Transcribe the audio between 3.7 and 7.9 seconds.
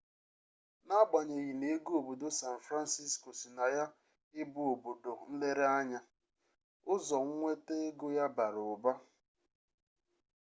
ya ịbụ obodo nlereanya ụzọ nweta